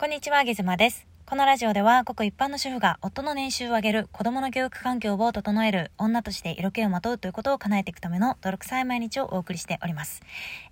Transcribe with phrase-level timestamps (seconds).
[0.00, 1.08] こんにちは、ゲズマです。
[1.26, 10.22] このラジオでは、ごく一般の主婦が夫の年収を上げる、子供の教育環境を整える、女として色気をまとうということを叶えていくための泥臭い毎日をお送りしております。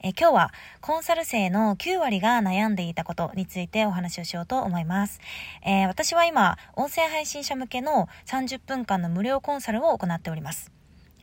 [0.00, 5.18] え今日は、コンサル生の9割が悩んでいたことについてお話をしようと思います。
[5.64, 10.70] えー、私は今、音声配信者向けの30分間の無料コンサルを行っております。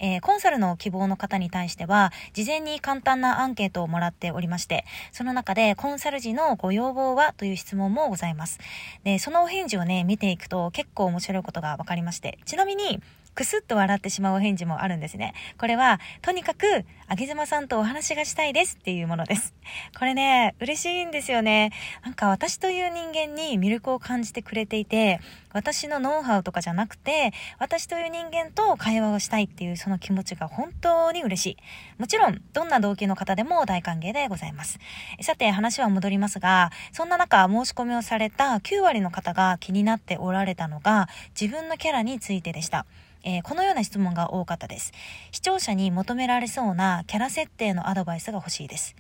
[0.04, 4.84] えー、コンサルの希望の方に対しては、事前に簡単なアンケートをもらっておりまして、
[5.14, 8.60] その中でコンサル時のご要望はという質問もございます。
[9.06, 13.02] で、そのお返事をね、見ていくと結構面白いことが分かりまして、ちなみに、
[13.36, 15.34] くすっと笑ってしまうお返事もあるんですね。
[15.58, 19.54] これは、とにかく、あげずまさんとお話がしたいですっていうものです。
[19.98, 21.72] これね、嬉しいんですよね。
[22.04, 25.20] なんか私という人間に魅力を感じてくれていて、
[25.52, 31.58] 私のノウハウとかじゃなくて、私という人間と会話をしたいっていうその気持ちが本当に嬉しい。
[32.00, 34.80] もちろん、どんな動機の方でも大歓迎でございます。
[35.22, 41.08] さて、話は戻りますが、そんな中、申し込みをされた9割の方が気になっておられたのが、
[41.40, 42.86] 自分のキャラについてでした。
[43.24, 44.92] えー、このような質問が多かったです。
[45.32, 48.96] 視聴者に求められそうなキャラ設定のアドバイスが欲しいです。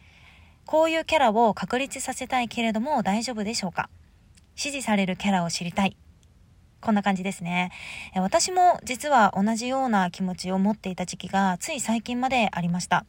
[0.66, 3.90] こういうキャラを確立させたいけれども大丈夫でしょうか？
[4.56, 5.98] 支持されるキャラを知りたい。
[6.80, 7.72] こんな感じですね。
[8.16, 13.06] 私も実は同じような気持ちを持っていた時期がつい最近までありました。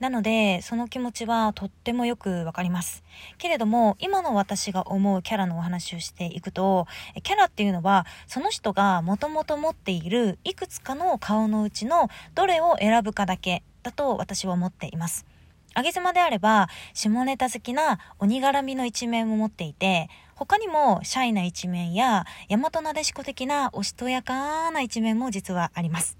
[0.00, 3.04] なので、その気持ちはとってもよくわかります。
[3.36, 6.86] けれども、今の私が思うキャラのお話をしていくと、
[7.22, 15.26] キャラっていうのは、その人がもともと持っているいくつかの顔のうちのどれを選ぶかだけだと私は思っています。
[15.74, 26.16] あげ妻であれば、下ネタ好きな鬼絡みの一面を持っていて、他にもシャイな一面や、大和なでしこ的なおしとやかな一面も実はあります。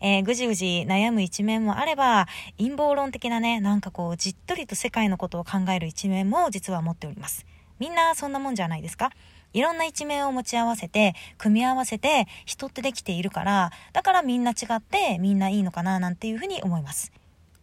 [0.00, 7.46] えー、ぐじぐじ悩む一面もあれば、陰謀論的なね、なんかこう、じっとりと世界のことを考える一面も実は持っております。
[7.80, 9.10] みんなそんなもんじゃないですか？
[9.52, 17.12] いろんな一面を持ち合わせて、組み合わせて人ってできているから、だからみんな違ってみんないいのかななんていうふうに思います。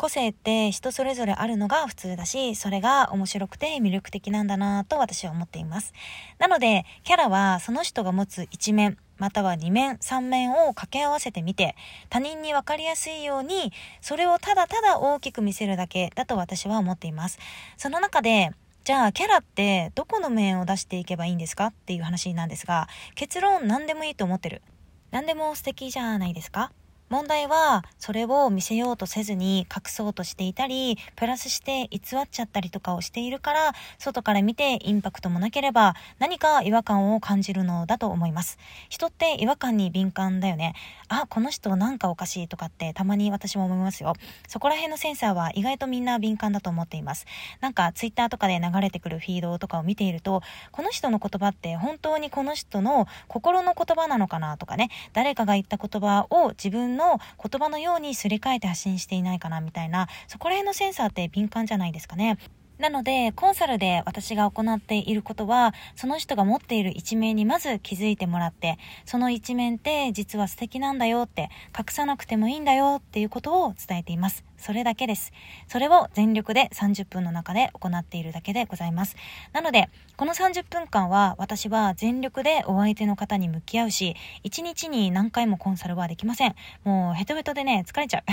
[0.02, 5.94] 個性って人それぞれあるのが普通だし、それが面白くて魅力的なんだなと私は思っています。
[6.40, 11.76] なので、キャラはその人が持つ一面、または2面、3面を掛け合わせてみて、
[12.10, 17.38] 他人に分かりやすいように、それをただただ大きく見せるだけだと私は思っています。
[17.78, 18.50] その中で、
[18.84, 24.64] じゃあキャラってどこの面を出していけばいいんですかっていう話なんですが、結論何でもいいと思ってる。
[25.12, 26.72] 何でも素敵じゃないですか
[27.12, 38.58] 問題は、それを見せようとせずに隠そうとしていたり、プラスして偽っちゃったりとかをしているから、外から見てインパクトもなければ、何か違和感を感じるのだと思います。
[38.88, 40.74] 人って違和感に敏感だよね。
[41.10, 44.14] あ、この人なんかおかしいとかってたまに私も思いますよ。
[44.48, 47.26] そこら辺のセンサーは意外とみんな敏感だと思っています。
[47.60, 62.38] なんかツイッターとかで流れてくるフィードとかを見ていると、この人の言葉って本当にこの人の心の言葉なのかなとかね、誰かが言った言葉を自分のの言葉のようにすり替えて発信していないかなみたいな、そこら辺のセンサーって敏感じゃないですかね。
[62.78, 74.44] なので、コンサルで私が行っていることは、その人が持っている一面にまず気づいてもらって、その一面って実は素敵なんだよって、隠さなくてもいいんだよっていうことを伝えています。
[74.62, 75.34] それだけです。
[75.68, 79.16] それを全力で30分の中で行っているだけでございます。
[79.52, 86.56] なので、この30分間は私は全力でお相手の方に向き合うし、1日に何回もコンサルはできません。
[86.84, 88.24] もうヘトヘトでね、疲れちゃう。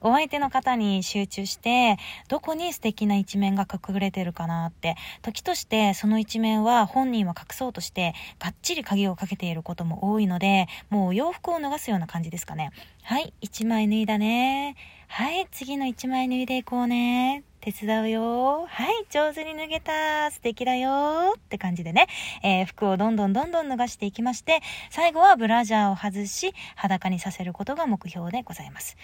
[0.08, 1.98] お相手の方に集中して、
[2.28, 12.70] どこに素敵な一面が隠れてるかなって、時としてその一面は本人は隠そうとして、がっちり鍵をかけていることも多いので、もう洋服を脱がすような感じですかね。
[13.02, 14.76] はい、1枚脱いだね。
[15.08, 17.44] はい、次の1枚脱いでいこうね。
[17.60, 18.66] 手伝うよ。
[18.66, 20.30] はい、上手に脱げた。
[20.30, 21.34] 素敵だよ。
[21.36, 22.08] って感じでね、
[22.42, 24.60] えー、服をどんどんどんどん脱がしていきまして、
[24.90, 28.96] 最後はブラジャーを外し、裸にさせることが目標でございます。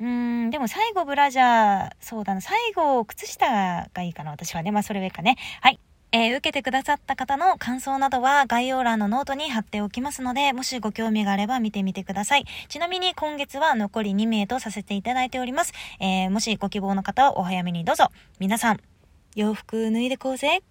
[0.00, 0.06] うー
[0.46, 4.70] ん、でも最後ブラジャー、そうだな、最後靴下がいいかな、私はね。
[4.70, 5.36] まあそれ上かね。
[5.60, 5.78] はい。
[6.16, 12.46] えー、受けてくださった方の感想などは概要欄のノートに貼っておきますので、もしご興味があれば見てみてください。
[12.68, 15.74] ちなみに今月は残り2名とさせていただいております。
[16.00, 18.08] えー、もしご希望の方はお早めにどうぞ。
[18.38, 18.80] 皆さん、
[19.34, 20.62] 洋服脱いでこうぜ。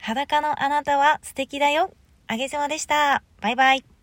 [0.00, 1.92] 裸のあなたは素敵だよ。
[2.26, 3.22] あげずまでした。
[3.42, 3.93] バイバイ。